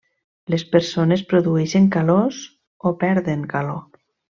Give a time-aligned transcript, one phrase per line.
[0.53, 2.43] Les persones produeixen calors
[2.93, 3.83] o perden calor.